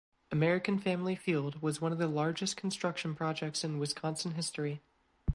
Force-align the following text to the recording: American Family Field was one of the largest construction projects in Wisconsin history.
American 0.31 0.79
Family 0.79 1.13
Field 1.15 1.61
was 1.61 1.79
one 1.79 1.91
of 1.91 1.99
the 1.99 2.07
largest 2.07 2.57
construction 2.57 3.13
projects 3.13 3.63
in 3.63 3.77
Wisconsin 3.77 4.31
history. 4.31 4.81